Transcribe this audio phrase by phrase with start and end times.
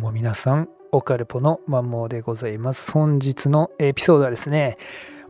[0.00, 2.90] うも皆さん、オカルポのマンモーでございます。
[2.92, 4.78] 本日のエピソードはですね、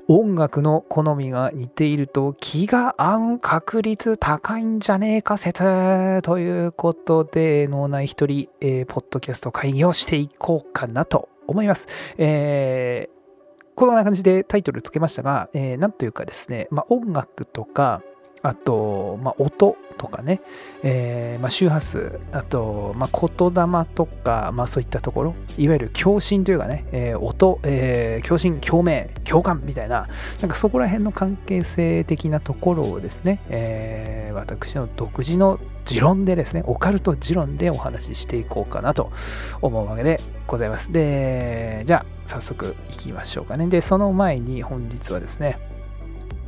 [0.06, 11.88] 音楽の好みが似ていると気が合う確率高いんじゃねえか説ということで、脳内一人、えー、ポッドキャスト会議をしていこうかなと思います。
[12.16, 18.02] えー、こんな感じでタイトルつけましたが、えー、なんというかですね、まあ、音楽とか、
[18.42, 20.40] あと、まあ、音とかね、
[20.82, 30.08] えーまあ、周波数、あと、まあ、言霊とか、まあ、そういったところ、いわゆる共振というかね、えー、音、えー、共振、共鳴、共感みたいな、
[30.40, 39.12] なんかそこら辺の関係性的なところをですね、えー、私の独自の持論でですね、オカルト持論でお話ししていこうかなと
[39.60, 40.90] 思うわけでございます。
[40.90, 43.66] で、じゃあ、早速いきましょうかね。
[43.66, 45.58] で、その前に本日はですね、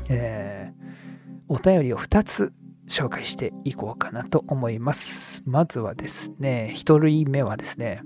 [0.09, 0.72] えー
[1.53, 2.55] お便りを2つ
[2.89, 5.43] 紹介していこうかなと思います。
[5.45, 8.01] まずはですね、1人目はですね、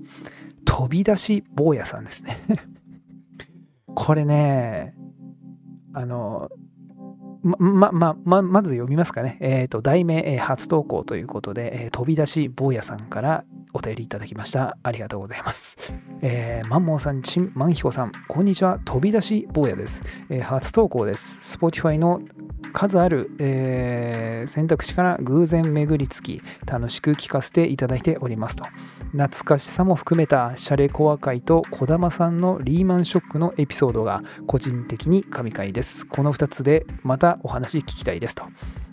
[0.65, 2.43] 飛び出し坊やさんですね。
[3.95, 4.97] これね、
[5.95, 6.51] あの、
[7.45, 9.39] ま、ま、ま、ま、ず読みますかね。
[9.41, 14.77] えっ、ー、と、題名、えー、初投稿ということで、えー、飛び出し坊やさんからお便りいただきました。
[14.83, 15.95] ありがとうございます。
[16.21, 18.81] えー、マンモーさん、チン、マンヒコさん、こんにちは。
[18.85, 20.03] 飛び出し坊やです。
[20.31, 21.59] えー、初投稿です。
[21.59, 22.21] Spotify の
[22.73, 28.65] 数ある、えー、選択肢から偶然巡りつき、楽しく聞かせていただいておりますと。
[29.13, 36.07] 懐かしさも含めたシャレコア会と児玉さんのリーマンショックのエピソードが個人的に神回です。
[36.07, 38.45] この2つでまたお話聞きたいですと。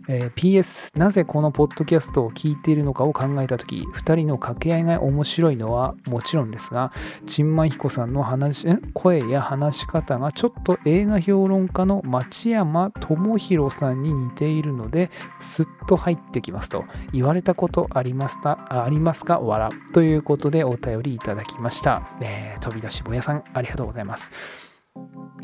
[0.08, 6.92] えー、PS なぜこのポッドキャストを聞いているのかを考えた時2人の掛け合いが面白いのはもちろんですが
[7.26, 15.10] ちんまいひこさんの話声や話し方がちょっと映画評論家の町山智博さんに似ているので
[15.40, 16.86] すっと入ってきますと。
[17.12, 19.40] 言われたことありますかありますか？
[19.40, 24.73] わらということでお便りいただきました、えー、飛び出しぼやさんありがとうございます。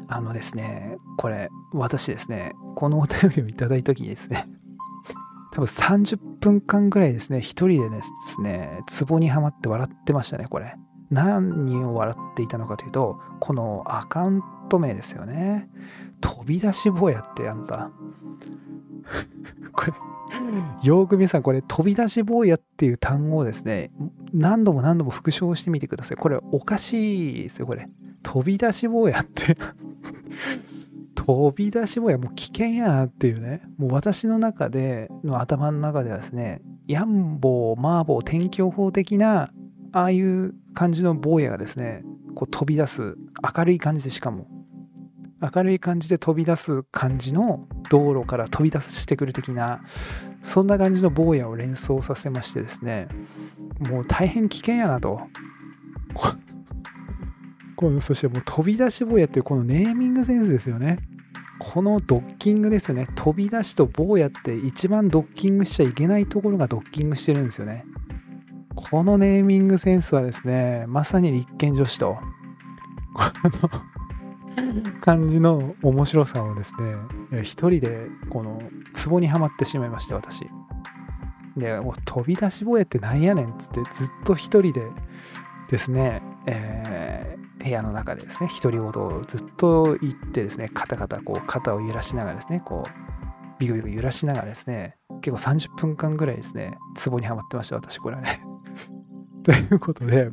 [0.07, 4.49] あのですね、これ、私ですね、このお便りをいただいた時にですね、
[5.53, 10.75] 多分30分間ぐらいですね、一人でですね、壺にはまって笑ってましたね、これ。
[11.11, 15.69] 何を笑っていたのかというと、このアカウント名ですよね。
[16.21, 17.91] 飛び出し坊やってあんた。
[19.73, 19.93] これ、
[20.83, 23.91] よーく皆さん、これ、飛び出し坊やっていう単語をですね、
[24.33, 26.17] 何度も何度も復唱してみてください。
[26.17, 27.89] これ、おかしいですよ、これ。
[28.23, 29.57] 飛び出し坊やって。
[31.15, 33.61] 飛び出し坊やもう危険やなっていうね。
[33.77, 39.51] もう私の中での頭の中ではですねヤンボーマーボー天気予報的な
[39.91, 42.03] ああいう感じの坊やがですね
[42.35, 43.15] こう飛び出す
[43.55, 44.47] 明るい感じでしかも
[45.41, 49.81] 明るい感じで飛び出す感じの道路から飛び出してくる的な
[50.43, 53.07] そんな感じの坊やを連想させましてですね
[53.79, 55.21] もう大変危険やなと。
[57.79, 60.99] このそしてもう飛び出し坊やっていうこのネーミングセンスですよね。
[61.59, 63.07] このドッキングですよね。
[63.15, 67.85] 飛び出しと坊やって一番ドッキングしちゃいけないところがドッキングしてるんですよね。
[68.75, 72.17] このネーミングセンスはですね、まさに立憲女子と、
[73.13, 76.75] この感じの面白さをです
[77.31, 78.61] ね、一人でこの
[79.05, 80.45] 壺にはまってしまいまして、私。
[81.55, 84.85] で、もう飛び出し坊やってなんやねんっつってずっと一人で
[85.69, 92.89] ですね、えー、部屋の中でですね、独り言をずっと言ってですね、カタカタこう肩を揺らしながらですね、こう、
[93.59, 98.41] ビクビク揺らしながらですね、結構30分間ぐらいですね、ツボにはまってました、私、これはね。
[99.43, 100.31] ということで、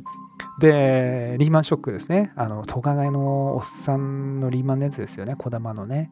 [0.59, 2.31] で、リーマンショックですね。
[2.35, 6.11] あの、トカゲのおっさんのリーマンのやつですよね、児玉のね。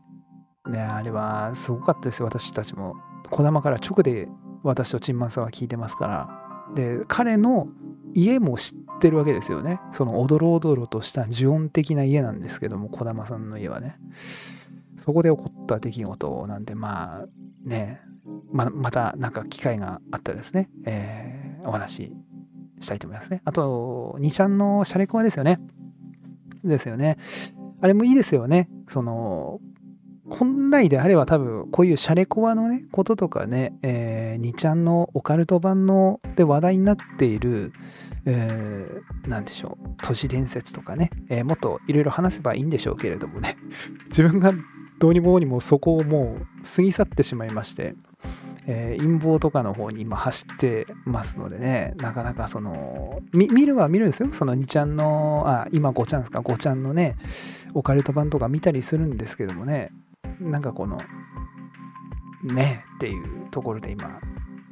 [0.68, 2.96] ね、あれはすごかったですよ、私たちも。
[3.30, 4.28] 児玉から直で
[4.64, 6.74] 私とチンマンさんは聞いてますから。
[6.76, 7.68] で、彼の
[8.14, 9.80] 家も知ってるわけですよね。
[9.92, 13.98] そのおどろおどろとした呪音的な家なんですけども、児玉さんの家はね。
[14.98, 17.26] そこで起こった出来事なんで、まあ
[17.64, 18.02] ね、
[18.52, 22.14] ままたなんか機会があったらですね、えー、お話し
[22.80, 23.42] したいと思いますね。
[23.46, 25.60] あと、2ちゃんのシャレコアですよね。
[26.64, 27.18] ですよね。
[27.82, 28.70] あれもいいですよね。
[28.88, 29.60] その、
[30.28, 37.74] 本来であれば多分こういうシャレコアのねこととかね、えー、2ちゃんのオカルト版ので話題になっている、
[38.26, 39.90] えー、でしょう。
[40.02, 43.58] 都市伝説とかね、えー、もっといろいろ話せばいいんでしょうけれどもね。
[44.10, 44.54] 自分が
[45.00, 46.46] どうにもにもそこをもう
[46.76, 47.96] 過ぎ去ってしまいまして、
[48.66, 51.94] えー、陰謀とかの方に今走ってますのでね。
[51.98, 54.30] なかなかその見るは見るんですよ。
[54.32, 57.16] その2ちゃんのあ今5ちゃんですか？5ちゃんのね
[57.74, 59.92] オカルト版とか見たりするんですけどもね。
[60.40, 60.98] なんかこの、
[62.44, 64.20] ねっていうところで今、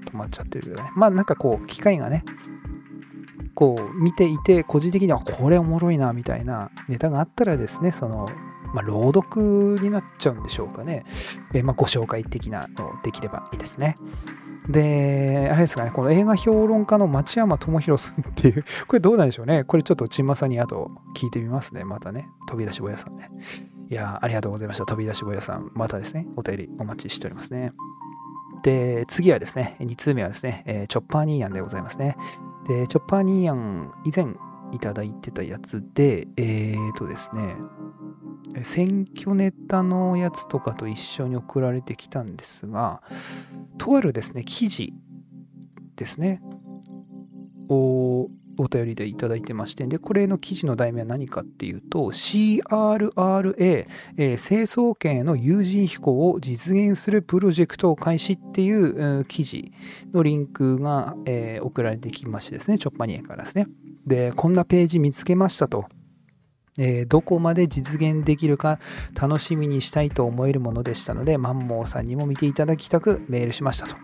[0.05, 0.83] 止まっちゃってるよね。
[0.95, 2.23] まあなんかこう、機械がね、
[3.63, 8.27] こう見ていて個人的にはこれおもろいなみたいなネタがあったらですねその
[8.74, 11.06] まあ、朗読になっちゃうんでしょうかね。
[11.54, 13.98] えー、まあ、ご紹介的なのできればいいですね。
[14.68, 19.63] で、あれですかね、この映画評論家の町山智博さんっていう、 これどうなんでしょうね。
[19.63, 21.83] これちょっとちんまさにあと聞いてみますね。
[21.83, 22.27] またね。
[22.48, 23.30] 飛び出しぼやさんね。
[23.89, 24.88] いやありがとうございました。
[24.88, 25.69] 飛び出しぼやさん。
[25.75, 27.74] またですね、お便りお待ちしておりますね。
[28.63, 32.18] で、次はですね、2通目はですね、えー、チョッパーニーヤンでございますね。
[32.68, 34.33] で、チョッパーニーヤン、以前
[34.71, 37.56] いただいてたやつで、えーとですね、
[38.63, 43.01] 選挙ネタのやつとかと一緒に送られてきたんですが、
[43.77, 44.94] とあるですね、記事
[45.95, 46.42] ですね、
[47.69, 53.85] をお便りでいただいてまして、で、これの記事の題名は何かっていうと、CRRA、
[54.17, 59.71] えー、清掃圏への有人飛行を実現するプロジェクトを開始っていう、うん、記事
[60.13, 63.67] のリンクが、えー、送られてきましてですね、チョッパニエからですね。
[64.05, 65.85] で、こんなページ見つけましたと。
[66.79, 68.79] えー、どこまで実現できるか
[69.13, 73.95] 楽しみにしたいと思えるものでしたので、マンモーさんにも見ていただきたくメールしましたと。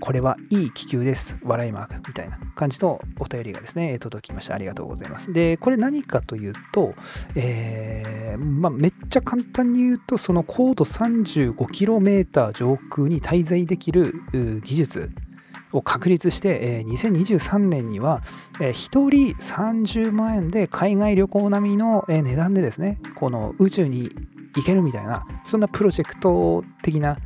[0.00, 1.38] これはいい気球です。
[1.42, 4.54] 笑いマークみたいな感じのお便りがですね、届きました。
[4.54, 5.32] ありがとうございます。
[5.32, 6.94] で、これ何かというと、
[7.34, 14.14] えー、まあ、めっちゃ簡単に言うと、その高度 35km 上空に滞在できる
[14.64, 15.10] 技術
[15.72, 18.22] を確立して、えー、2023年には、
[18.60, 24.10] えー、1人30万円で海外旅行並みの、値段でですね、この宇宙に
[24.54, 27.16] 行けるみたいな、そんなプロジェクト的な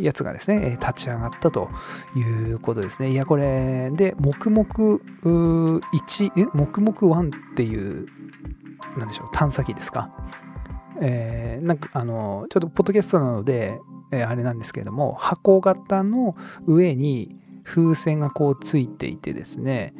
[0.00, 1.70] やつがですね、立ち上がったと
[2.16, 3.10] いうことですね。
[3.10, 4.64] いや、これで、黙々
[5.92, 8.06] 1、黙々1っていう、
[8.98, 10.10] なんでしょう、探査機ですか？
[11.00, 13.78] えー、なんか、あの、ちょっとポッドキャストなので、
[14.12, 16.36] えー、あれなんですけれども、箱型の
[16.66, 19.94] 上に、風船がこうついていてですね、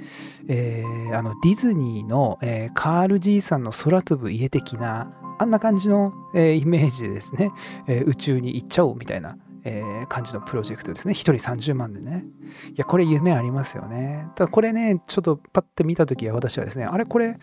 [0.48, 7.52] えー、あのディズニーの、えー、カール爺さんの空飛ぶ家的なあんな感じの、えー、イメージでですね、
[7.86, 11.12] え宇宙に行っちゃおうみたいな、え感じのプロジェクトですね。
[11.12, 12.24] 1人30万でね。
[12.70, 14.28] いや、これ夢ありますよね。
[14.34, 17.38] ただこれね、ちょっとパッて見たときは私はですね、あれこれ、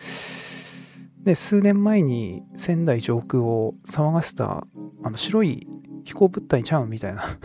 [1.24, 4.66] ね、数年前に仙台上空を騒がせた
[5.02, 5.66] あの白い
[6.04, 7.22] 飛行物体ちゃうみたいな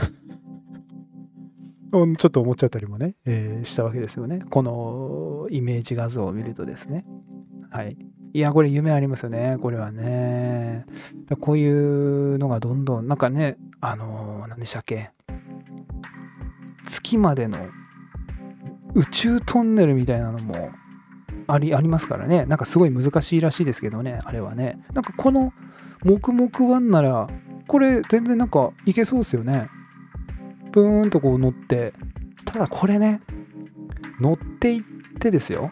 [1.91, 4.39] ちょっと思っちゃったりもね、えー、したわけですよね。
[4.49, 7.05] このイメージ画像を見るとですね。
[7.69, 7.97] はい。
[8.33, 9.57] いや、これ夢ありますよね。
[9.61, 10.85] これはね。
[11.39, 15.11] こういうのがどんどん、なんかね、あのー、何でしたっけ。
[16.85, 17.59] 月までの
[18.95, 20.71] 宇宙トンネルみたいなのも
[21.47, 22.45] ありありますからね。
[22.45, 24.79] なんかすごい難しいらしいですけどね、あれはね。
[24.93, 25.53] なんかこの
[26.03, 27.27] 黙々ワンなら、
[27.67, 29.69] これ全然なんかいけそうですよね。
[30.71, 31.93] プーンとこう乗って、
[32.45, 33.21] ただこれね、
[34.19, 34.81] 乗っていっ
[35.19, 35.71] てですよ。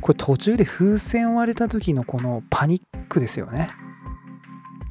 [0.00, 3.70] これ途中で風船割れた時のこのパニックですよね。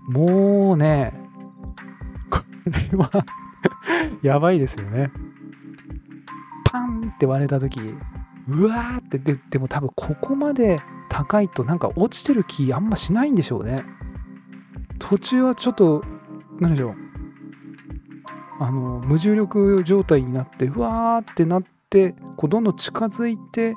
[0.09, 1.13] もうね、
[2.30, 3.09] これは
[4.21, 5.12] やばいですよね。
[6.65, 7.80] パンって割れた時、
[8.48, 13.83] うわーってで、でも多分ここまで高いとなんか落ちてる気あんましないんでしょうね。
[15.00, 16.03] 途中はちょっと、
[16.60, 16.95] 何でしょう。
[18.60, 23.75] あの無重力状態になってうわーってなってこうどんどん近づいて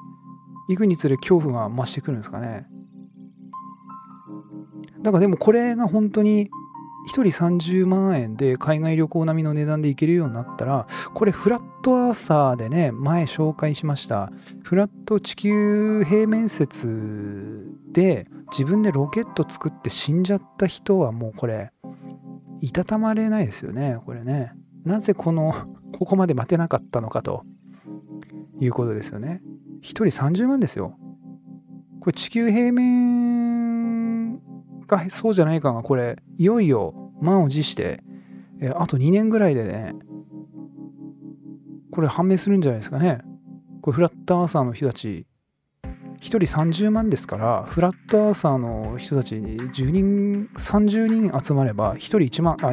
[0.71, 2.67] いくにつれ恐怖が増してくるんですかね。
[5.03, 6.51] だからでもこれが本当に
[7.09, 14.31] 1人30万円で海外旅行並みの値段で行けるようになったらこれフラットアーサーでね前紹介しました。
[14.63, 21.73] フラット地球平面説で自分でロケット作って死んじゃった人はもうこれ
[22.61, 24.53] いたたまれないですよねこれね。
[24.85, 25.53] なぜこの、
[25.93, 27.45] ここまで待てなかったのかと
[28.61, 29.43] いうことですよね。
[29.83, 30.97] 1人30万ですよ。
[32.01, 34.39] これ地球平面
[34.87, 38.03] がそうじゃないかが、これ、いよいよ満を持して、
[38.61, 39.95] えあと2年ぐらいでね、
[41.91, 43.21] これ判明するんじゃないですかね。
[43.83, 45.27] これフラットアーサーの人たち、
[45.85, 52.73] 1人30万ですから、フラットアーサーの人たちに10人、30人集まれば、1人1万、あ、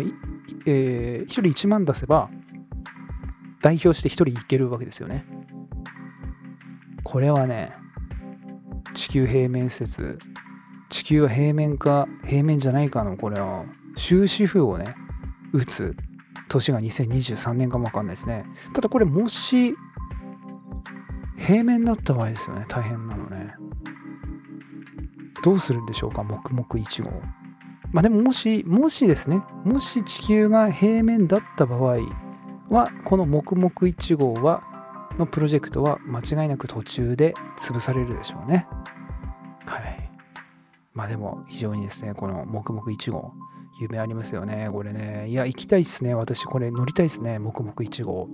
[0.65, 2.29] えー、1人1万出せば、
[3.61, 5.25] 代表して1人いけるわけですよね。
[7.09, 7.71] これはね、
[8.93, 10.19] 地球平面説、
[10.89, 13.63] 地球は平面か平面じゃないかの、これは
[13.95, 14.93] 終止符をね、
[15.53, 15.95] 打つ
[16.49, 18.43] 年が2023年かもわかんないですね。
[18.73, 19.73] ただこれもし
[21.37, 23.55] 平面だった場合ですよね、大変なのね。
[25.43, 27.11] どうするんでしょうか、黙々1号。
[27.93, 31.99] まあでももし、もしですね、もし地球が平面だった場合
[32.69, 34.61] は、この黙々1号は
[35.17, 38.67] のプロジェクトは間違いなく途中で潰されるでしょうね。
[39.65, 40.09] はい。
[40.93, 43.33] まあでも非常にですね、この黙々1号、
[43.79, 44.69] 夢ありますよね。
[44.71, 45.27] これね。
[45.29, 46.13] いや、行きたいっすね。
[46.15, 47.37] 私これ乗りたいっすね。
[47.39, 48.27] 黙々1号。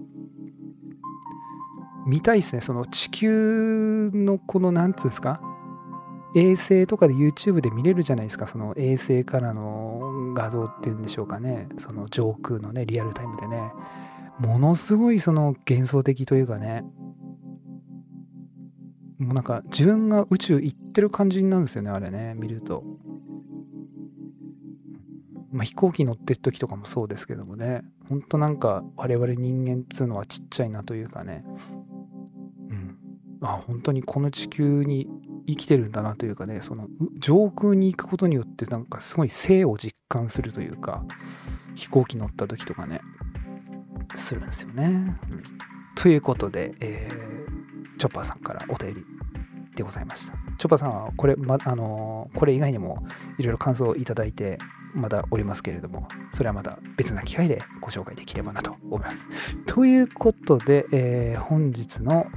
[2.05, 2.61] 見たいっすね。
[2.61, 5.41] その地球のこの、なんつうんですか？
[6.35, 8.47] 衛星とかで YouTube で見れるじゃないですか。
[8.47, 11.69] その衛星からの画像っていうんでしょうかね。
[11.77, 13.71] その上空のね、リアルタイムでね。
[14.39, 16.83] ものすごいその幻想的というかね。
[19.19, 22.83] もうなんか自分が宇宙行ってる感じになるんですよね、あれね、見ると。
[25.51, 31.45] まあ、飛行機乗ってる時とかもそうですけどもね、ほんとなんか我々人間っつうのはちっちゃいなというかね、
[32.69, 32.97] うん。
[33.41, 35.07] あ、本当にこの地球に
[35.45, 36.87] 生きてるんだなというかね、その
[37.19, 41.05] 上空に行くことによってなんかすごい生を実感するというか、
[41.75, 43.01] 飛行機乗った時とかね、
[44.15, 44.85] するんですよね。
[44.85, 45.43] うん、
[45.95, 49.05] ということで、えー、チョッパーさんからお便り
[49.75, 50.33] でございました。
[50.57, 53.05] チョッパーさんはこれ、ま、あの、これ以外にも
[53.37, 54.57] いろいろ感想をいただいて
[54.93, 59.29] まだおりますけれども、それはまた別な機会でご紹介できればなと思います。
[59.65, 62.27] ということで、えー、本日の、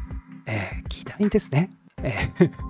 [0.47, 1.71] えー、議題ですね。
[2.03, 2.51] えー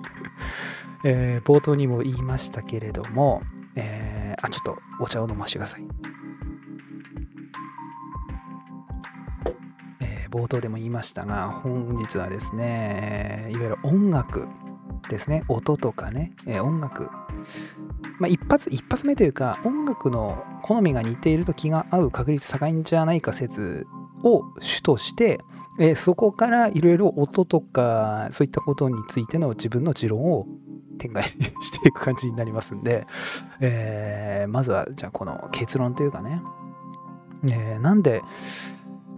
[1.03, 3.43] え、冒頭にも言いましたけれども、
[3.75, 5.85] えー、あ、ちょっとお茶を飲ませてください。
[10.29, 14.47] 冒頭でも言いましたが、本日はですね、いわゆる音楽
[15.09, 17.09] ですね、音とかね、え、音楽。
[18.19, 23.87] まあ、一発、一発目というか、音楽の好みが似ていると気が合う確率高いんじゃないか説
[24.23, 25.39] を主として、
[25.79, 30.47] え、そこからいろいろ音とか、そういったことについての自分の持論を
[30.97, 33.05] 展開していく感じになりますんで、
[33.59, 36.41] えー、まずは、じゃあこの結論というかね、
[37.51, 38.23] えー、なんで、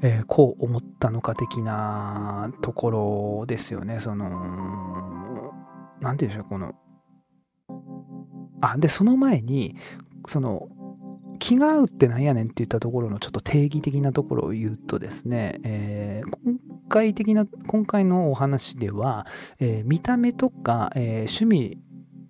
[0.02, 2.92] えー、こう思ったのか的なとこ
[3.42, 4.00] ろですよね。
[4.00, 4.30] その、
[6.00, 6.74] なんて言うんでしょう、この、
[8.62, 9.76] あ、で、その前に、
[10.28, 10.70] その、
[11.40, 19.26] 気が合うってなんやねんって言ったところのちょっと定義的なところを言うとですね、えー、今回的な、今回のお話では、
[19.60, 21.78] えー、見た目とか、え、趣味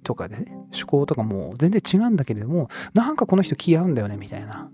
[0.03, 4.69] とかでね、趣向とかも全然違うんだけれども、なんかこの人気合うんだよね、みたいな。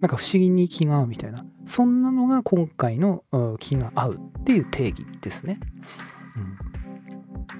[0.00, 1.44] なんか不思議に気が合うみたいな。
[1.66, 3.24] そんなのが今回の
[3.58, 5.58] 気が合うっていう定義ですね。
[6.36, 6.74] うん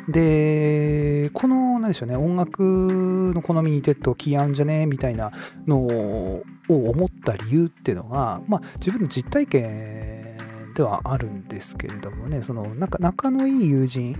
[0.09, 5.33] で、この、なんでしょうね、音楽の好みにてと気合うんじゃねみたいな
[5.67, 10.37] のを思った理由っていうのが、まあ、自分の実体験
[10.75, 14.17] ではあるんですけれどもね、その、なんか仲のいい友人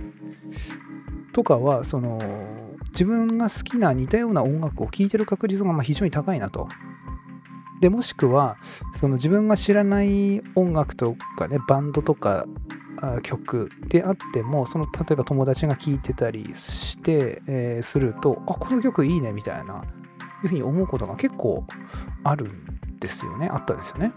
[1.33, 2.19] とかは、その、
[2.91, 6.67] 自分が好きな似たような音楽を聴いてる確率がま非常に高いなと。
[7.81, 8.57] でもしくは
[8.93, 12.45] その自分が知らない音楽とかねバンドとか
[13.23, 19.83] 曲であってもその例えば友達が聴いてたりして、えー、するとあこの曲いいねみたいな
[20.43, 21.65] いうふうに思うことが結構
[22.23, 24.13] あるんですよねあったんですよね。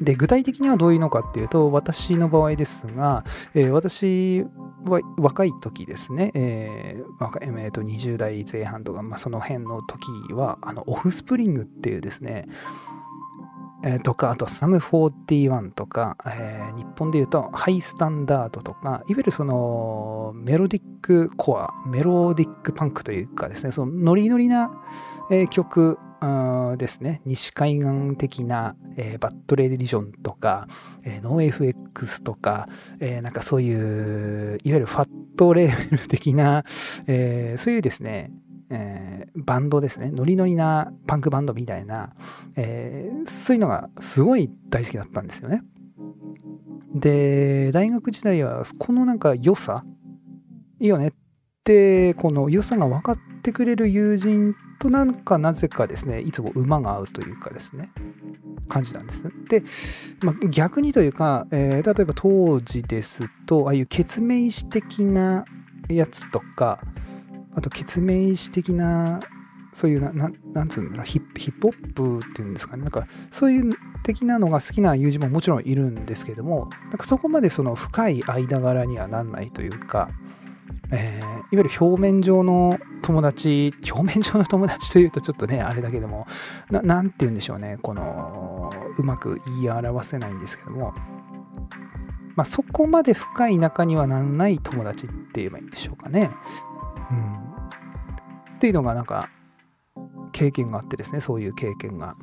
[0.00, 4.46] で具体的にはどういうのかっていうと私の場合ですが、えー、私
[4.88, 12.46] 若い時ですね、えーえー、と20代前半とか、まあ、その辺の時はあのオフスプリングっていうですね
[13.84, 24.72] えー、とか、あとサム41とか、えー、日本で言うとハイスタンダードとか、いわゆるそのメロディックコア、メロディックパンクというかですね、そのノリノリな、
[25.30, 25.98] えー、曲
[26.76, 30.66] ですね、西海岸的な、えー、バッドレリジョンとか、
[31.04, 32.68] えー、ノー FX とか、
[33.00, 36.64] えー、なんかそういう、いわゆるファットレーベル的な、
[37.06, 38.32] えー、そういうですね、
[38.70, 42.12] えー、バンドですねノリノリなパンクバンドみたいな、
[42.56, 45.62] えー、そういうのがすごい大好きだったんですよね。
[46.94, 49.82] で大学時代はこのなんか良さ
[50.80, 51.12] いいよねっ
[51.64, 57.90] てこの良さが分かってくれる友人となんかなぜかですねいつも馬が合うというかですね
[58.68, 59.24] 感じなんです。
[59.48, 59.64] で、
[60.22, 65.44] まあ、逆にというか、えー、例えば当時ですとああいう決命詞的な
[65.88, 66.80] やつとか、
[67.54, 69.20] あと、決命詞的な、
[69.72, 72.82] そういうな、ななんつうんだろうヒップ、ヒップホップっていうんですかね。
[72.82, 80.10] なんか、そういう的なのが好きな友人ももちろんいるんですけども、なんかそこまでその深い間柄にはなんないというか、
[80.90, 86.26] えー、いわゆる表面上の友達、表面上の友達というとちょっとね、あれだけども、
[86.70, 90.94] ななんて言うんでしょうね、この、うまく言い表せないんですけども、
[92.36, 96.30] まあ、そこまで深い仲にはなんない友達って言えばいいんでしょうかね。
[97.10, 97.48] うん。
[98.56, 99.28] っていうのがなんか
[100.32, 102.16] 経験があってですねそういう経験が。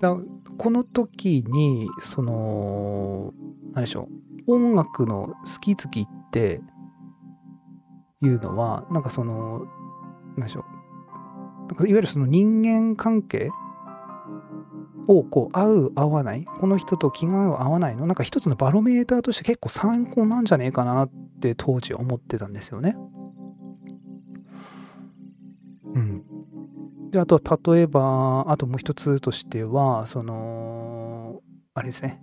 [0.00, 0.16] だ
[0.58, 3.32] この時にその
[3.72, 4.08] 何でしょ
[4.46, 6.60] う音楽の好き好きって
[8.22, 9.66] いうのはなんかその
[10.36, 13.50] 何でしょうなんかいわゆるその人間関係
[15.08, 22.96] をこう合う合わないこの人と気が合う合わないのなんか一つのバロメーターとして結構参考なんじゃねえかなって当時思ってたんですよね。
[25.94, 26.22] うん。
[27.10, 27.40] であと
[27.72, 31.40] 例えばあともう一つとしてはその
[31.74, 32.20] あれですね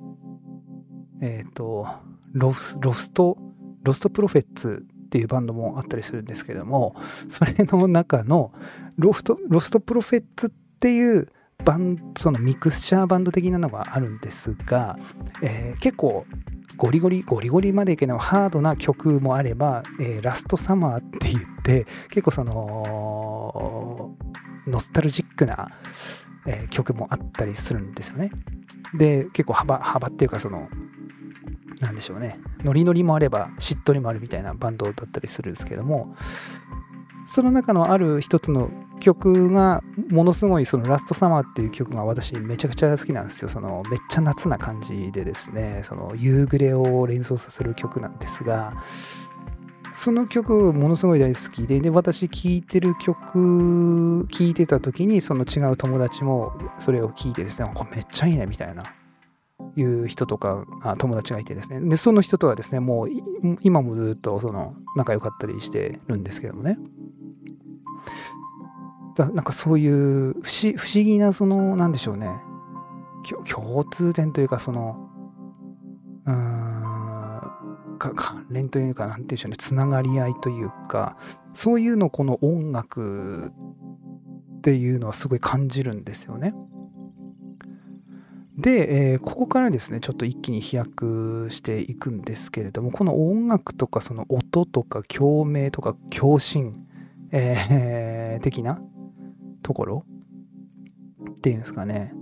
[1.21, 1.87] えっ、ー、と
[2.33, 3.37] ロスロスト
[3.83, 6.95] ロストプロフェッツっていうバンドもあったりするんですけども
[7.29, 8.51] それの中の
[8.97, 11.29] ロストロストプロフェッツっていう
[11.63, 14.97] バンそのミクスチャーバンド的なのがあるんですが、
[15.43, 16.25] えー、結構
[16.77, 24.17] ゴリゴリゴリゴリまでいけないハードな曲もあれば、えー、ラストサマーって言って結構その
[24.65, 25.69] ノスタルジックな、
[26.47, 28.31] えー、曲もあったりするんですよね。
[28.95, 30.69] で結構幅幅っていうかその
[31.83, 36.15] なんでしょうねノリノリもあればしっとりもあるみたいなバンドだったりするんですけども
[37.25, 43.49] その中のある一つの曲がものすごいそのラストサマーっていう曲が私めちゃくちゃ好きなんですよ。
[43.49, 48.73] そのめっちゃ夏な感じでですね、その夕暮れを連想させる曲なんですが、
[49.93, 58.83] その曲ものすごい大好きで、で、私聴いてる曲、聴いてた時にその違う友達もそれを聴いてですね、めっちゃいいねみたいな。
[59.75, 61.81] いう人とかあ友達がいてですね。
[61.81, 63.09] でその人とはですねもう
[63.61, 66.77] 今もずっとその仲良かったりしてるんですけどもね。
[69.15, 72.29] だなんかそういう不思不思議なそのなんでしょうね。
[73.45, 75.09] 共通点というかその
[76.25, 76.63] うーん
[77.97, 79.57] 関連というか何て言うんでしょうね。
[79.57, 81.15] つながり合いというか
[81.53, 83.51] そういうのをこの音楽
[84.57, 86.53] っていうのはすごい感じるんですよね。
[88.57, 96.85] で、えー、ここからですねちょっと一気に飛躍していくんですけれどもこの音楽とかその音とか共鳴とか共振、
[97.31, 98.79] えー、的な
[99.63, 100.05] ところ
[101.31, 102.13] っていうんですかね。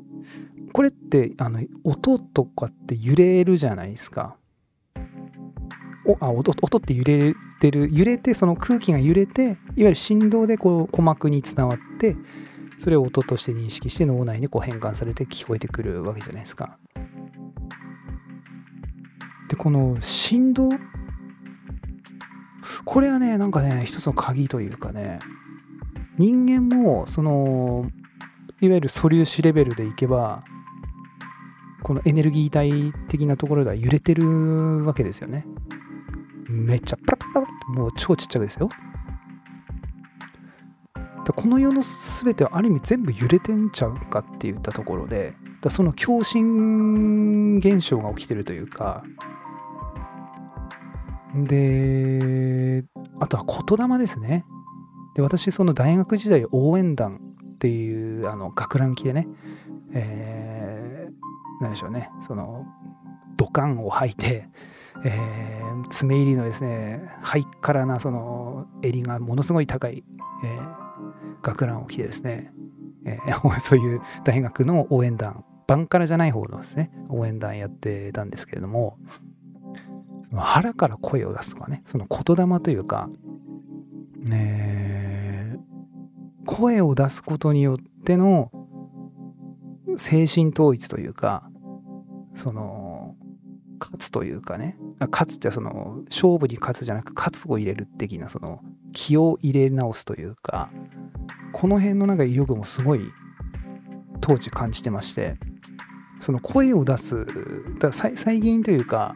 [0.74, 4.38] これってあの音とかって揺れるじゃないですか。
[6.06, 7.89] おあ音音って揺れてる。
[7.91, 12.15] 揺れてその空気が揺れていわゆる振動でこう鼓膜に伝わって
[12.82, 16.80] それを音として認識して脳内にこう変換されて聞こえてくるわけじゃないですか。
[19.48, 20.67] でこの振動？
[22.84, 25.20] これはねなんかね一つの鍵というかね
[26.17, 27.86] 人間もその
[28.62, 30.44] いわゆる素粒子レベルでいけば
[31.84, 35.46] このエネルギー体的なところでは揺れてるわけですよね。
[36.50, 38.70] めっちゃパラパラってもう超ちっちゃくですよ。
[41.34, 49.04] この世の全てはある意味全部揺れてんちゃうかって言ったところでだその共振現象が起きてるというか
[51.36, 52.84] で
[53.20, 54.46] あとは言霊ですね。
[55.16, 57.20] で私その大学時代応援団
[57.56, 59.28] っていうあの学ラン着でね、
[59.94, 61.14] えー、
[61.62, 62.66] 何でしょうねその
[63.38, 64.48] 土管を履いて、
[65.04, 70.04] えー、爪入りのですねハイカラなその襟がものすごい高い、
[70.44, 70.81] えー、
[71.41, 72.51] 学ランを着てですね、
[73.06, 78.97] えー、 そういう大学の応援団バンカラじゃない方のですね応援団やってたんですけれども
[80.23, 83.10] その腹から声を出すとかねその言霊というか
[84.17, 85.58] ね
[86.45, 88.51] 声を出すことによっての
[89.97, 91.49] 精神統一というか
[92.36, 93.15] その
[93.80, 94.77] 勝つというかね
[95.12, 98.62] 勝つってその勝負に勝つじゃなく勝つを入れる的なその
[98.93, 100.69] 気を入れ直すというか
[101.52, 103.02] この辺のなんか威力もすごい
[104.20, 105.38] 当時感じてまして
[106.20, 107.26] その声を出す
[107.80, 109.16] だ最近というか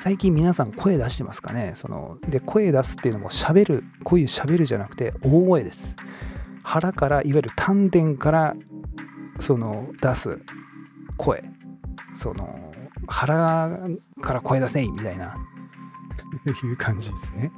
[0.00, 1.72] 最近皆さん声出してますかね？
[1.74, 5.94] そので声出すっていうのも喋るこういう喋るじゃなくて大声です。
[6.62, 8.56] 腹からいわゆる丹田から
[9.38, 10.38] その出す
[11.18, 11.44] 声。
[12.14, 12.72] その
[13.08, 13.78] 腹
[14.22, 15.36] から声出せいみたいな。
[16.64, 17.52] いう感じですね。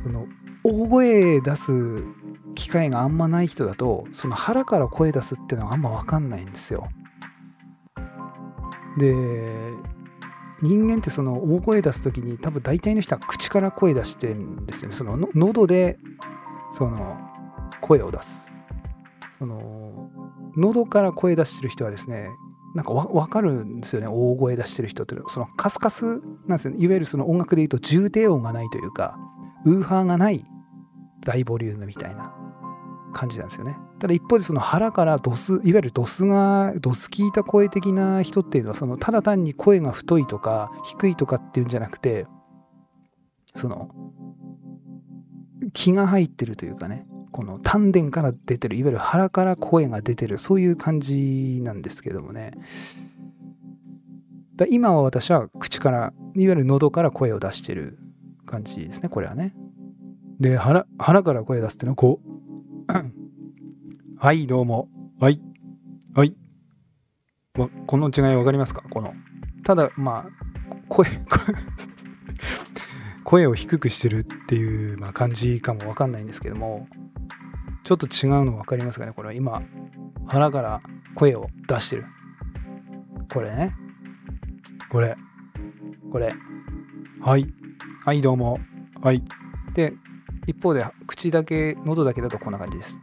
[0.00, 0.26] その
[0.62, 1.72] 大声出す
[2.54, 6.88] 機会があんまない人だとその腹から声出すっていうのはあんま分かんないんですよ。
[8.98, 9.14] で
[10.62, 14.96] 人間ってその大声出す時に多分大体の人は口から声出してるんですよね。
[14.96, 15.98] その喉で
[16.72, 17.18] その
[17.80, 18.48] 声を出す。
[19.38, 20.10] その
[20.56, 22.28] 喉から声出してる人はですね
[22.74, 24.06] なんかわかるんですよね。
[24.06, 26.76] 大声出してる人ってそのカスカスなんですよね。
[26.78, 29.18] いわゆるその音楽で言うと重低音がないというか
[29.64, 30.44] ウーハーがない
[31.24, 32.34] 大ボリュームみたいな
[33.12, 33.76] 感じなんですよね。
[33.98, 42.26] ただ一方でその腹からドスいわゆるドスがドス聞いた声的な人っていうのはそのただ単に声が太いとか低いとかっていうんじゃなくて
[43.56, 43.90] その
[45.72, 52.52] 気が入ってるというかねこの丹田から出てるいわゆる腹から声が出てるそういう感じなんですけどもね
[54.56, 57.98] だ今は私は口からいわゆる喉から声を出してる
[58.46, 59.54] 感じですねこれはね
[60.40, 60.84] で腹
[61.22, 62.34] から声出すっていうのはこう。
[64.18, 64.88] はいどうも。
[65.20, 65.40] はい。
[66.14, 66.34] はい。
[67.86, 68.82] この違い分かりますか？
[68.90, 69.14] この。
[69.62, 71.06] ただまあ声
[73.24, 76.88] 声を低くしてるっていう、まあ、感じかも分かんないんですけども。
[77.84, 79.12] ちょっと違うの分かりますかね？
[79.12, 79.34] これは。
[79.34, 79.62] 今
[80.26, 80.80] 腹から
[81.14, 82.06] 声を出してる。
[83.32, 83.76] これね。
[84.90, 85.16] これ。
[86.10, 86.34] これ。
[87.20, 87.46] はい。
[88.04, 88.58] はいどうも。
[89.02, 89.22] はい。
[89.74, 89.94] で
[90.46, 93.00] 一方で口だけ喉だけだとこんな感じです。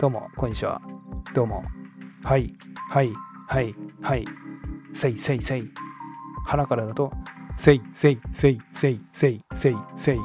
[0.00, 0.80] どうもこんにちは。
[1.34, 1.64] どうも。
[2.22, 2.54] はい
[2.88, 3.12] はい
[3.46, 4.24] はいはい。
[4.94, 5.64] せいせいせい。
[6.46, 7.12] 腹からだと
[7.56, 10.18] せいせいせいせいせいせいせい。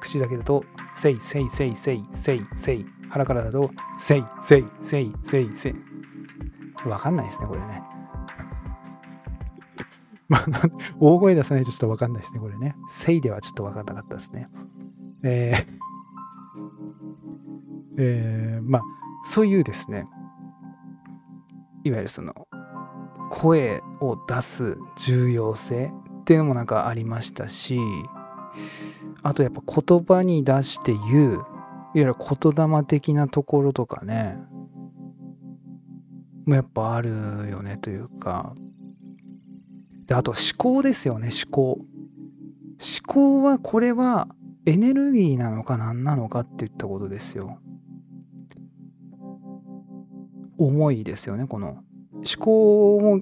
[0.00, 2.86] 口だけだとせいせいせいせいせいせい。
[3.10, 5.74] 腹からだとせいせいせいせいせい。
[6.88, 7.82] わかんないですねこれね。
[10.28, 10.46] まあ
[11.00, 12.76] 大声出さないとちょっとわかんないですねこれね。
[12.90, 14.48] せいではちょっとわかんなかったですね。
[15.24, 15.82] えー
[17.98, 18.82] えー、まあ
[19.24, 20.06] そういうですね。
[21.84, 22.46] いわゆるその
[23.30, 27.78] 声を出す重要性っていうのもなんかありましたし
[29.22, 31.44] あとやっぱ言葉に出して言ういわ
[31.94, 34.38] ゆる言霊的なところとかね
[36.46, 37.10] もやっぱある
[37.50, 38.54] よねというか。
[40.06, 41.72] であと思考ですよね思考。
[41.72, 41.86] 思
[43.06, 44.28] 考はこれは
[44.64, 47.58] エネルギーなのか何なのかって言ったことですよ。
[50.58, 51.82] 思いですよねこの。
[52.14, 53.20] 思考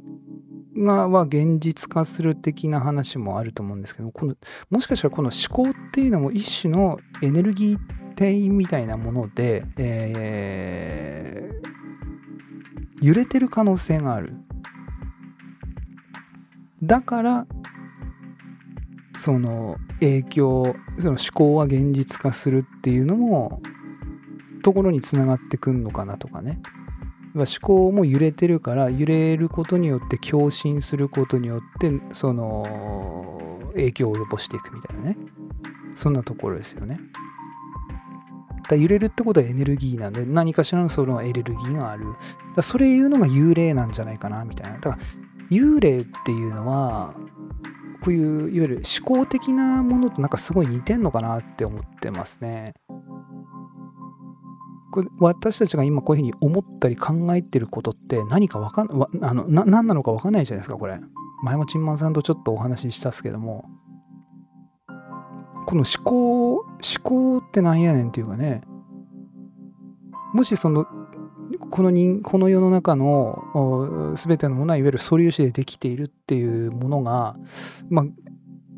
[0.77, 4.37] がは現実化する的な話もあると思うんですけどこの
[4.69, 7.79] もしかしたらこの思考っていうのも一種のエネルギー
[8.21, 14.35] 体みたいなもので、えー、揺れてる可能性がある。
[16.83, 17.47] だから
[19.21, 23.61] その影響その思考は現実化するっていうのも
[24.63, 26.59] ところにつながってくんのかなとかね。
[27.35, 35.17] 思考も揺れてるから揺れることによって共振することによってその影響を及ぼしていくみたいなね。
[35.95, 36.99] そんなところですよね。
[38.71, 42.07] だ揺れるってことはエネルギーなんで何かしらのそのエネルギーがある。
[42.57, 44.79] だそれ言うのが幽霊なんじゃないかなみたいな。
[44.79, 44.99] だから
[45.51, 47.15] 幽霊っていうのは
[48.03, 52.75] こういういわゆる思考的なものとなんかすごい似てんのかなって思ってますね。
[54.93, 58.89] これ私たちが今こういうふうに思ったり考えてることって何かわかん
[59.23, 60.99] あのな何なのかわかんないじゃないですかこれ。
[61.43, 63.65] 前もチンマンさんとちょっとお話ししたっすけども。
[65.67, 66.67] この思考思
[67.03, 68.63] 考ってなんやねんっていうかね。
[70.33, 70.87] もしその
[71.71, 77.37] この人この世の中の全てのものはいわゆる素粒子でできているっていうものが、
[77.89, 78.05] まあ、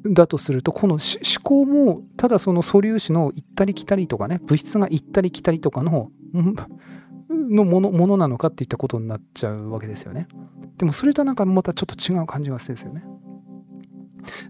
[0.06, 1.00] だとするとこの思
[1.42, 6.10] 考もただその素粒子の行ったり来たりとかね物質が行ったり来たりとかの
[7.30, 10.28] のものものなのかっていったことになっちゃうわけですよね。
[10.76, 13.04] でもそれとなんかまたちょっと違う感じがするんですよね。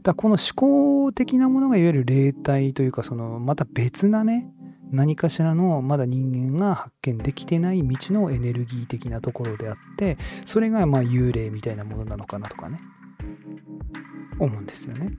[0.03, 4.51] だこの思考的なものがいわゆる霊体というかそのまた別なね
[4.93, 12.81] 何かしらのまだ人間が発見できてない未知のエネルギー的なところであってそれがまあ幽霊みたいなものなのかなとかね。
[14.39, 15.13] 思うんですよね。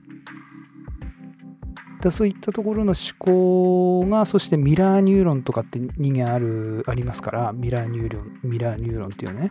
[2.00, 9.50] だそういったところの思考がそしてミラーニューロンとかって人間あるありますからミラーニューロンミラーニューロンっていうね。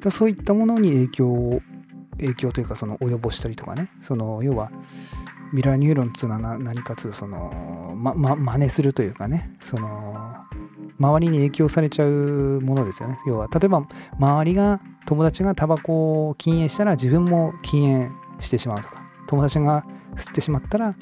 [0.00, 1.60] だそういったものに影響を
[2.18, 3.90] 影響というかその及ぼしたりとかね。
[4.00, 4.70] その要は
[5.54, 9.56] ミラーニューロンっていうのは何かつうそのまま真似するというかね。
[9.60, 10.36] その
[10.98, 13.16] 周りに影響されちゃうものですよね。
[13.24, 13.86] 要は例えば
[14.18, 19.04] 周りが友達がタバコを禁煙したら自分も禁煙してしまうとか。
[19.28, 19.86] 友達が
[20.16, 20.96] 吸ってしまったら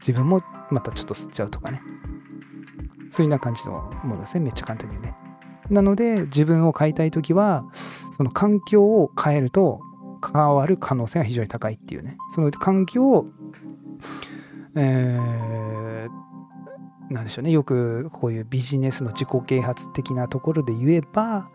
[0.00, 1.80] 自分もまたちょっと吸っちゃうとかね。
[3.10, 4.40] そういうような感じのものですね。
[4.40, 5.14] めっちゃ簡単に言うね。
[5.70, 7.64] なので自分を変えたい時は
[8.16, 9.78] その環境を変えると
[10.32, 12.16] 変わる可能性が非常に高いっていうね。
[12.30, 13.26] その環境を
[14.76, 17.50] えー、なんでしょうね。
[17.50, 21.48] よくこういうビジネスの自己啓発的なところで言えば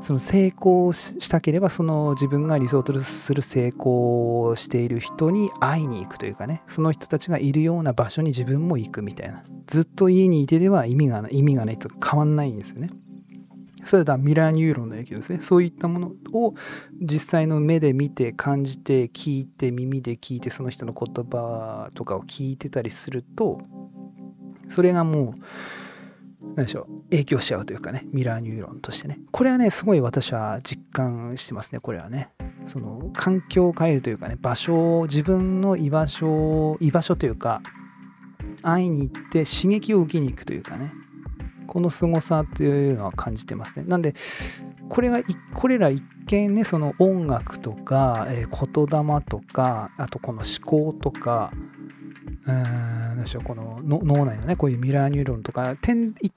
[0.00, 6.62] その成功したければその自分が理想とする成功をしている人に会いに行くというかね。
[6.66, 9.42] その人たちがいるような場所に自分も行くみたいな。
[9.66, 12.90] ずっと家にいてでは意味がない意味がないと変わんないんですよね。
[13.84, 15.38] それとはミラーニューロンの影響ですね。
[15.40, 16.54] そういったものを
[17.00, 23.60] 実際の目で見て感じて聞いて耳で聞いてその人の言葉とかを聞いてたりすると
[24.68, 29.20] それがもう何でしょう影響しちゃうというかねミラーニューロンとしてね。
[29.30, 32.30] これはねすごい私は実感してますねこれはね。
[32.66, 37.60] その環境を変えるというかね場所を自分の居場所居場所というか
[38.62, 40.92] 会いに行って刺激を受けに行くというかね。
[41.66, 43.84] この凄さというのは感じてますね。
[43.86, 44.14] なんで
[44.88, 45.20] これは
[45.54, 51.52] これら一見ねその音楽とか、えー、言霊とかあとこの思考とか
[52.46, 52.62] うーん
[53.14, 56.32] 何でしょうこの脳内のねこういうミラーニューロンとか点一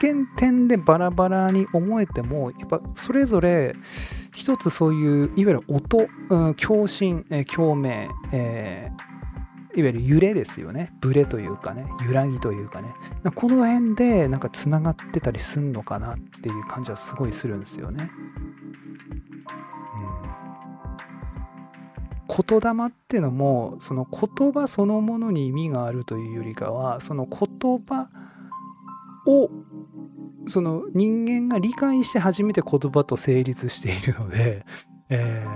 [0.00, 3.74] 見点でバラバラに思えてもやっぱそれぞれ
[4.34, 9.07] 一つそういういわゆる音、うん、共振、えー、共鳴、えー、
[9.76, 10.92] いわゆる揺れですよね。
[11.00, 12.94] ブレというかね揺らぎというかね。
[13.34, 18.10] この辺でなんかつながってたりすんのかなっていう感じはすごいするんですよね。
[22.28, 28.10] 言霊っていうのもその言葉そのものに意味があるというよりかはその言葉
[29.26, 29.50] を
[30.46, 34.64] その人間が理解して初めて言葉と成立しているので、
[35.08, 35.48] えー、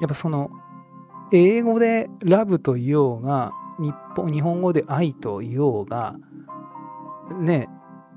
[0.00, 0.50] やっぱその
[1.32, 6.16] 英語でラブと言おうが日本日本語で愛と言おうが
[7.40, 7.68] ね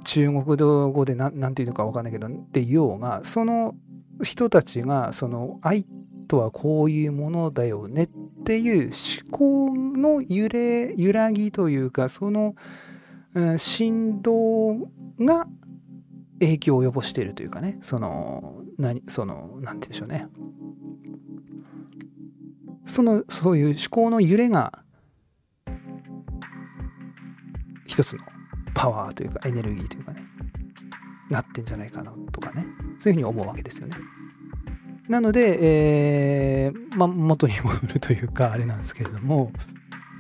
[0.03, 3.75] 中国語で何て言うのか分かんないけどって言おうがその
[4.21, 5.85] 人たちがその愛
[6.27, 8.09] とはこういうものだよねっ
[8.43, 12.55] ていう思考の揺れ揺らぎというかその、
[13.33, 15.47] うん、振動が
[16.39, 17.77] 影響を及ぼしているというかね。
[17.81, 20.27] その何その何て言うんでしょうね。
[22.85, 24.83] そのそういう思考の揺れが
[27.85, 28.23] 一つの
[28.73, 30.23] パワーというかエネルギーというかね
[31.29, 32.65] なってんじゃないかなとかね
[32.99, 33.97] そういうふうに思うわけですよね。
[35.09, 39.51] なので、えー、ま元に戻るというか、あれなんですけれども、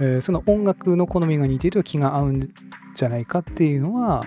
[0.01, 2.53] えー、その音楽の好みが似ていると気が合うん
[2.95, 4.25] じゃないかっていうのは、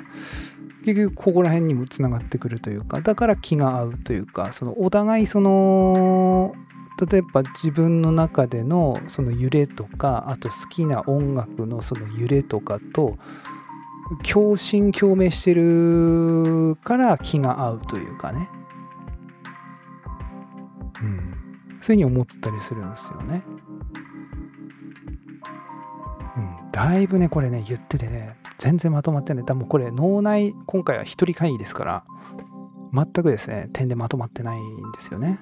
[0.85, 6.55] 結局ここら辺にもつながってくるというか、だから気が合うというか、そのお互いその、
[6.99, 13.19] 例えば自分の中でのその揺れとか、あと好きな音楽のその揺れとかと、
[14.23, 18.49] 共振共鳴してるから気が合うというかね。
[21.03, 21.35] うん、
[21.81, 23.43] そういうふうに思ったりするんですよね。
[26.37, 29.45] うん、だいぶね、これね、言っててね、全然まとまってない。
[29.45, 32.05] だもうこれ、脳内、今回は一人会議ですから、
[32.93, 35.39] 全くですね、点でまとまってないんですよね。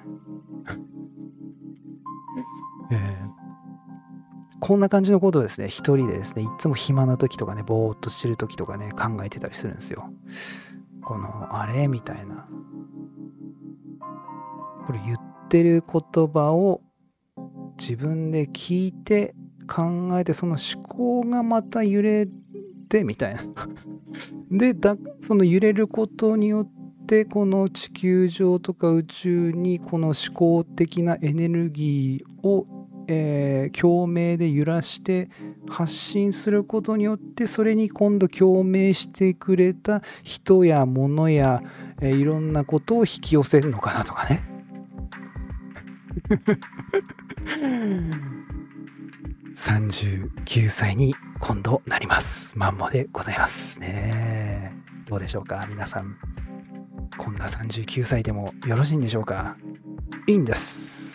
[2.91, 10.09] えー、こんな感じのことをですね、一人でですね、いつも暇な時とかね、ぼーっとしてる時とかね、考えてたりするんですよ。
[11.03, 11.87] この、あれ？
[11.87, 12.47] みたいな。
[14.85, 15.17] これ言っ
[15.49, 16.81] てる言葉を
[17.77, 19.33] 自分で聞いて
[19.67, 22.27] 考えてその思考がまた揺れ
[22.87, 23.41] てみたいな
[24.51, 32.67] でだその揺れることによってこの地球上とか宇宙にこの思考的なエネルギーを、
[33.07, 35.29] えー、共鳴で揺らして
[35.69, 41.61] 発信することによってそれに今度共鳴してくれた人や物や、
[42.01, 44.43] えー、いろんなことを引き寄せるのかなとかね
[49.55, 52.57] 39歳に今度なります。
[52.57, 54.73] マンモでございますね。
[55.05, 55.65] どうでしょうか？
[55.69, 56.17] 皆さん。
[57.17, 59.55] こんな39歳でもよろしいんでしょうか？
[60.27, 61.14] いいんです。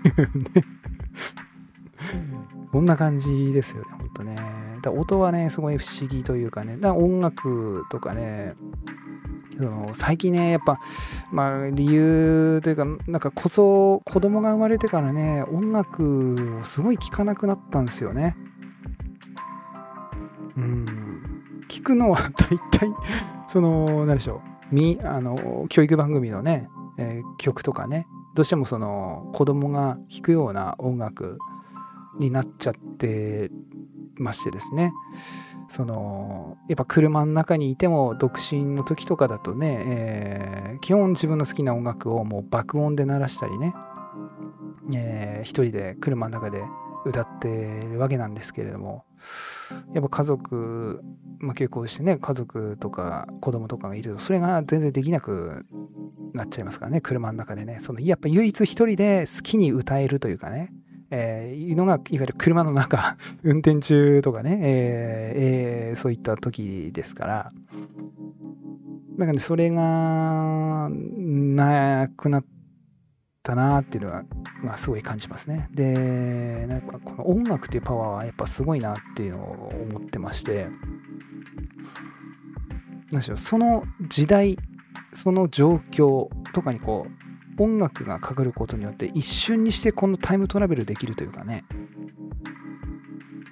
[2.72, 4.36] こんな感じですよね、ほんとね。
[4.82, 8.54] だ音はね、すごい不思議というかね、だ音楽とかね、
[9.60, 10.80] その最近ねやっぱ
[11.30, 18.36] まあ理由というかなんかこそ子供が生まれてからね音楽をすごい聴かなくなったんですよね。
[20.56, 20.86] うん。
[21.68, 22.90] 聞くのは 大体
[23.46, 24.74] その何でしょう。
[24.74, 28.06] みあの教育番組のね、えー、曲とかね。
[28.40, 31.38] どうしてもその子供が弾くような音楽
[32.18, 33.50] になっちゃって
[34.16, 34.94] ましてですね。
[35.68, 43.74] そのやっぱ車の中にいても独身の時とかだとね、えー、基本自分の好きな音楽をもう爆音で鳴らしたりね、
[44.94, 46.62] えー、一人で車の中で
[47.04, 49.04] 歌ってるわけなんですけれども
[49.92, 51.00] やっぱ家族、
[51.38, 55.64] まあ、結婚してね家族とか子供とかがいるとそれが全然できなく
[56.32, 57.78] なっちゃいますからね車の中でね。
[57.80, 60.72] そのやっぱ唯一一人で好きに歌えるというかね。
[61.12, 67.52] えー、いうのがいわゆる車の中運転中とかね、えーえー、そういった時ですから。
[69.18, 72.59] だかねそれがなくなって
[73.42, 74.24] たなっていうのは、
[74.62, 75.68] まあ、すごい感じますね。
[75.72, 80.68] でなんかこの音楽っていうパワーはやっぱすごいなっていうのを思ってまして。
[83.10, 84.56] 何でしょうその時代
[85.12, 87.08] その状況とかにこ
[87.58, 91.64] う音楽がかかることによって一瞬にしてこのタイムトラベルできるというかね。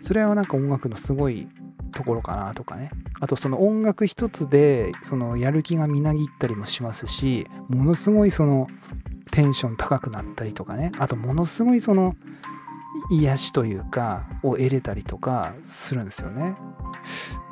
[0.01, 1.49] それはなんか音楽のすごい
[1.93, 2.91] ところかなとかね。
[3.21, 8.69] あとその音楽一つでそのやる気がみなぎったりもしますしものすごいその
[9.39, 10.91] テンション高くなったりとかね。
[10.99, 12.17] あとものすごいその
[13.09, 16.43] 癒しというかを得れたりとかするんですよね。
[16.45, 16.59] だか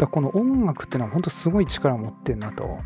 [0.00, 2.80] らこの音楽ってのは本当すごい力を持ってんなと。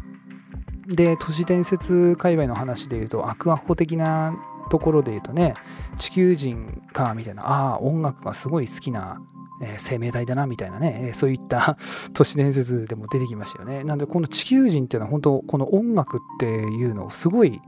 [0.87, 4.35] で都市伝説界隈の話で言うとアクアホ的な
[4.69, 5.55] ところで言うとね
[5.97, 9.23] 地球人かみたいなああ音楽がすごい好きな、
[9.63, 11.79] えー、生命体だなみたいなね、えー、そういった
[12.13, 13.83] 都市伝説でも出てきましたよね。
[13.83, 17.63] なんでこの地球人っていうのは本当この音楽っていうのをすごい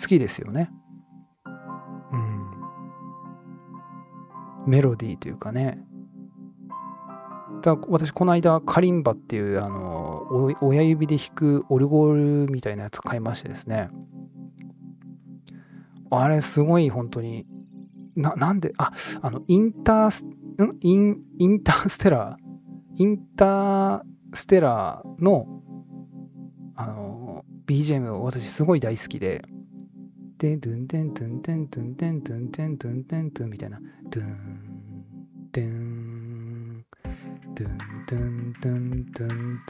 [0.00, 0.70] 好きですよね。
[2.12, 2.50] うん。
[4.66, 5.82] メロディーというかね。
[7.62, 10.26] だ私この間カリンバっていうあの
[10.60, 13.88] 親指で弾くオルゴールみたいなやつ買いましてですね。
[16.10, 17.46] あれすごい本当に
[18.14, 20.30] ななんでああのインタースん？
[20.80, 23.02] インインターステラー？
[23.02, 24.02] インター
[24.34, 25.46] ステラーの
[26.74, 29.42] あの BGM を私すごい大好きで。
[30.38, 33.80] でドゥンデンドゥンデンドゥンデンドゥンデンドゥンデンドゥンみたいな。
[34.10, 34.28] ドゥン
[35.50, 36.84] ドゥン
[37.54, 39.60] ドゥンドゥンドゥンドゥン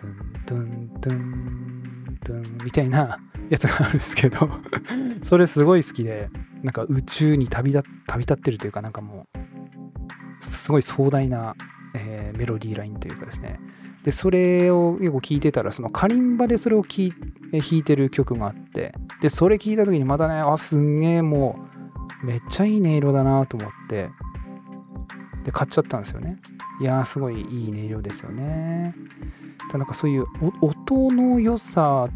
[0.45, 3.17] ドゥンドゥンドゥンドゥンみたいな
[3.49, 4.51] やつがあるんですけど。
[5.23, 6.31] それすごい好きで
[6.65, 11.55] なんか宇宙に旅立旅立ってるというかなんかもうすごい壮大な、
[11.95, 13.61] えー、メロディーラインというかですね。
[14.03, 17.13] でそれを結構聞いてたらそのカリンバでそれを弾
[17.53, 21.59] いてる曲があってでそれ聞いた時にまたねあすんげえも
[22.23, 24.11] うめっちゃいい音色だなと思って。
[25.47, 26.41] で買っちゃったんですよね。
[26.81, 28.95] いやーすごいいい音色ですよね。
[29.71, 30.25] ただなんかそういう
[30.61, 32.13] 音の良さっ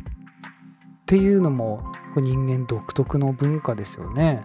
[1.07, 4.43] ていうのも人間独特の文化ですよね。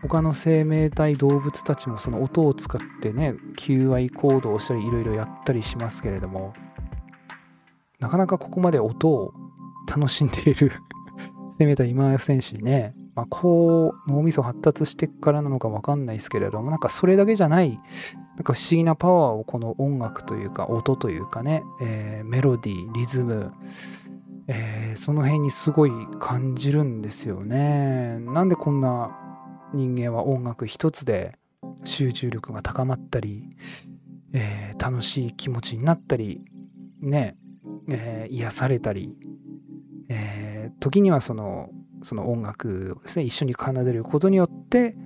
[0.00, 6.54] 他の生命体動物たちもその音を使ってね求愛行動をしたりいろいろやったりしますけれども
[7.98, 9.34] なかなかここまで音を
[9.86, 10.72] 楽しんでいる
[11.58, 12.94] 生命体いませんしね。
[13.14, 17.80] まあ、こう脳みそ発達してからなのか分かんないですけれどもなんかそれだけじゃない
[18.36, 23.52] なんか不思議なパワーをこの音楽というか音というかね、えー、メロディーリズム、
[24.48, 25.90] えー、その辺にすごい
[26.20, 28.18] 感じるんですよね。
[28.20, 29.16] なんでこんな
[29.72, 31.38] 人間は音楽一つで
[31.84, 33.56] 集中力が高まったり、
[34.34, 36.44] えー、楽しい気持ちになったり
[37.00, 37.36] ね、
[37.88, 39.16] え癒されたり、
[40.08, 41.70] え時にはその
[42.02, 44.96] その音楽をですね一緒に奏でることによって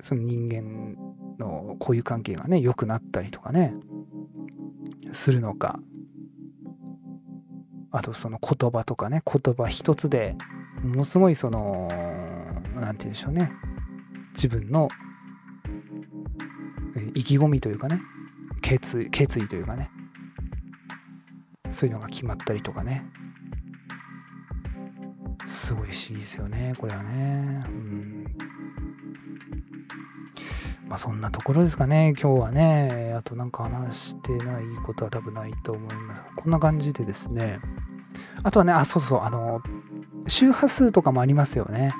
[0.00, 0.96] その人間
[1.38, 3.74] の交友関係がね良くなったりとかね
[5.12, 5.80] するのか。
[7.90, 10.36] あとその言葉とかね言葉一つで
[10.82, 11.88] ものすごいその
[12.74, 13.50] 何て言うんでしょうね。
[14.34, 14.88] 自分の
[17.14, 18.00] 意気込みというかね
[18.60, 19.90] 決意決意というかね。
[21.70, 23.04] そういうのが決まったりとかね。
[25.48, 27.64] すごい不思議ですよね、これはね。
[27.66, 28.24] うん。
[30.86, 33.14] まあそんなところですかね、今日はね。
[33.18, 36.22] あとなんか話してないことは多分ないと思います。
[36.36, 37.60] こんな感じでですね。
[38.42, 39.62] あとはね、あ、そうそう、あの、
[40.26, 41.92] 周波数とかもありますよね。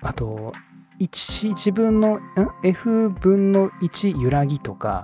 [0.00, 0.52] あと、
[0.98, 2.20] 1自分の、ん
[2.64, 5.02] ？F 分の1揺らぎとか、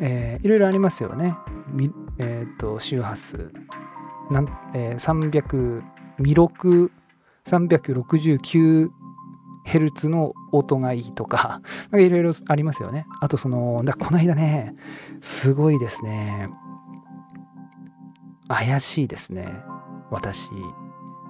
[0.00, 1.36] えー、いろいろありますよね。
[2.18, 3.52] えっ、ー、と、周波数。
[4.30, 5.82] なん、えー、300
[6.18, 6.92] 未録
[7.44, 8.90] 369
[9.64, 11.60] ヘルツの音がいいとか、
[11.92, 13.06] いろいろありますよね。
[13.20, 14.74] あとその、だこの間ね、
[15.20, 16.48] すごいですね、
[18.48, 19.62] 怪しいですね。
[20.10, 20.50] 私、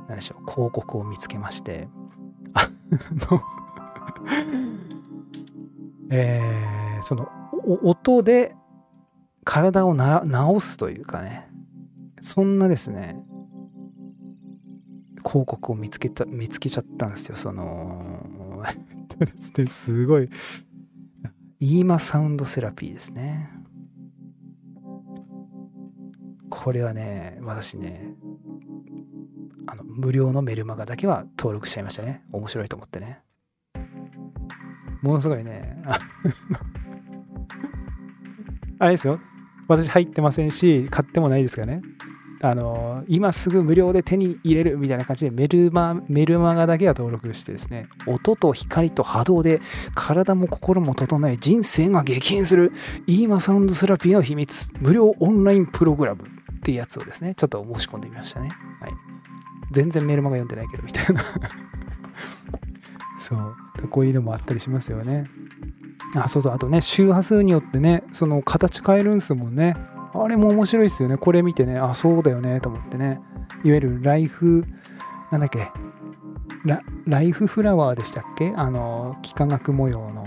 [0.09, 1.89] 何でしょう、広告を見つけまして、
[2.55, 2.71] あ
[3.31, 3.43] の
[6.11, 7.29] えー、その、
[7.83, 8.55] 音で
[9.45, 11.50] 体をな治すというかね、
[12.21, 13.17] そんなですね、
[15.27, 17.37] 広告を見つけた、見つけちゃったんですよ。
[17.37, 18.63] その、
[19.39, 20.29] すね、すごい、
[21.61, 23.51] イーマサウンドセラピーですね。
[26.49, 28.15] これはね、私ね、
[29.67, 32.25] あの無料のメルマガだけは登録しちゃいましたね。
[32.33, 33.23] 面白いと思ってね。
[35.03, 35.99] ものすごいね、あ
[38.79, 39.21] あれですよ。
[39.69, 41.83] 私入ってませんし、買ってもないですからね。
[42.43, 49.61] あの今すぐ無料で手に入れるみたいな感じでメルマメルマガだけは登録してですね、音と光と波動で
[49.95, 52.73] 体も心も整え人生が激変する
[53.07, 58.49] イーマサウンドセラピーの秘密無料オンラインプログラムっていうやつをですね、ちょっと申し込んでみましたね。
[58.81, 58.93] はい。
[59.73, 61.23] 全然メルマガ読んでないけどみたいな
[63.19, 63.89] そう。
[63.89, 65.25] こういうのもあったりしますよね。
[66.15, 66.53] あ、そうそう。
[66.55, 69.77] あとね、周波数によってね、その形変えるんですもんね。
[70.13, 71.17] あれも面白いっすよね。
[71.17, 73.21] これ見てね、あ、そうだよね、と思ってね。
[73.65, 74.65] いわゆるライフ、
[75.31, 75.71] なんだっけ、
[76.65, 78.53] ラライフフラワーでしたっけ？
[78.57, 80.27] あの、幾何学模様の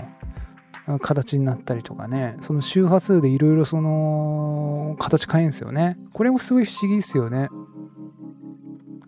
[1.00, 5.98] 形になったりとかね、その周波数でいろいろその形変えんすよね。
[6.12, 7.48] これもすごい不思議ですよね。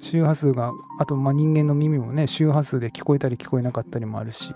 [0.01, 4.53] 周波数が、あとま人間の耳もね、周波数で聞こえたり聞こえなかったりもあるし、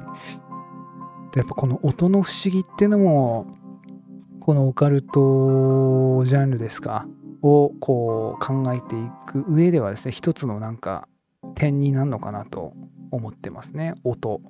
[1.33, 3.47] でやっぱこの音の不思議ってのも
[4.51, 7.07] このオカルトジャンルですか？
[7.41, 11.09] をこう考えていく上ではですね一つのなんか
[11.55, 12.73] 点になるのかなと
[13.13, 13.95] 思ってますね。
[14.03, 14.41] 音、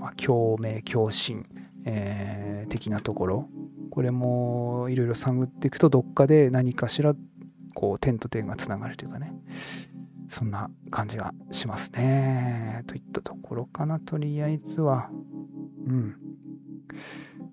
[0.00, 1.46] まあ、共鳴共振、
[1.84, 3.48] えー、的なところ。
[3.92, 7.14] これもいろいろ探っていくとどっかで何かしら
[7.72, 9.32] こう点と点がつながるというかね。
[10.26, 12.82] そんな感じがしますね。
[12.88, 15.08] といったところかなとりあえずは。
[15.86, 16.16] うん。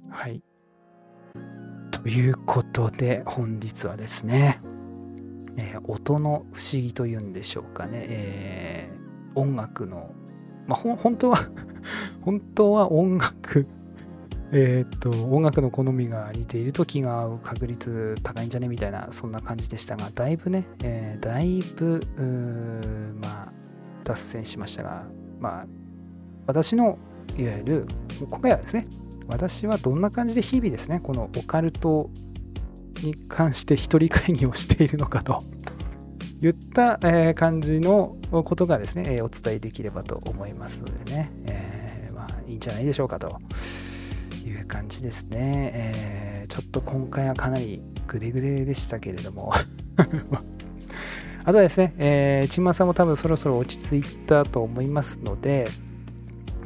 [0.09, 0.41] はい。
[1.93, 4.59] ということで、本日はですね、
[5.57, 10.11] えー、音の不思議というんでしょうかね、えー、音楽の、
[10.67, 11.47] まあ、本当は
[12.21, 13.67] 本当は音楽、
[14.51, 22.01] えっと、音楽の好みが似ていると気が合う確率高いんじゃねみたいな、そんな感じでしたが、だいぶね、えー、だいぶ、
[23.21, 23.53] まあ、
[24.03, 25.03] 脱線しましたが、
[25.39, 25.67] まあ、
[26.47, 26.97] 私の
[27.37, 27.87] いわゆる
[28.29, 28.87] 今回はですね
[29.27, 32.09] 私はどんな感じで日々ですねこのオカルト
[33.01, 35.41] に関して一人会議をしているのかと。
[36.41, 43.39] いった、えー、感じのことがですね、えー、お伝えできればと思いますのでね、えー、まあいいんじゃないでしょうかと。
[44.45, 49.53] いう感じですね、えちょっと今回はかなりグデグデでしたけれども。
[51.45, 55.67] あとはですね、えー、ちまさんも多分そろそろ落ち着いたと思いますので、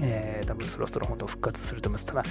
[0.01, 2.05] えー、多分そろそろ本当復活すると思います。
[2.05, 2.23] ただ、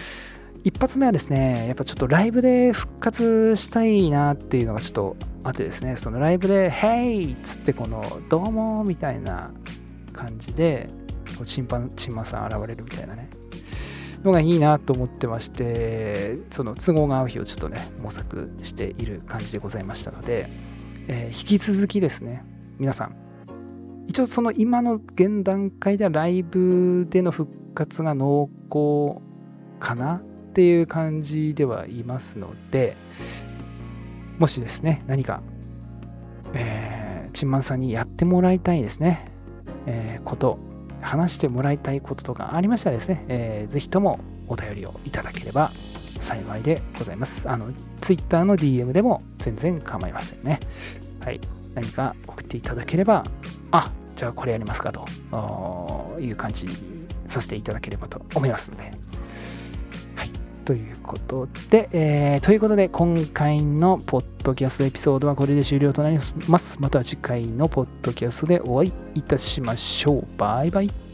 [0.64, 9.52] 一発目はですね、やっぱちょっとライブで復活したいなっていうのがちょっとあってですね、そのライブで、ヘイっつってこの、どうもみたいな
[10.12, 10.88] 感じで、
[11.44, 13.28] チンパン、チンマンさん現れるみたいなね、
[14.24, 20.48] のがいいなと思ってまして、その都合が合う日をちょっとね、模索している感じでございましたので、
[21.08, 22.44] えー、引き続きですね、
[22.78, 23.25] 皆さん、
[24.08, 29.20] 一応その今の現段階ではライブでの復活が濃厚
[29.78, 30.20] かなっ
[30.54, 32.96] ていう感じではいますので、
[34.38, 35.42] もしですね、何か、
[36.54, 39.26] えー、チンマンさんにやってもらいたいですね、
[39.86, 40.58] えー、こと、
[41.00, 45.72] 話してもらいたいこととかありましたらですね、えー、ぜひともお便りをいただければ
[46.18, 47.48] 幸いでございます。
[47.48, 50.60] あの、Twitter の DM でも全然構いませんね。
[51.20, 51.40] はい。
[51.74, 53.24] 何か送っていただければ
[53.70, 55.06] あじゃあこれやりますかと
[56.18, 56.74] いう感じに
[57.28, 58.92] させていただければと思いますので。
[60.14, 60.30] はい。
[60.64, 66.78] ということで、えー、ということで今回のポッドキャストエピソードはこれで終了となります。
[66.80, 70.26] また次回のポッドキャストでお会いいたしましょう。
[70.36, 71.05] バイバイ。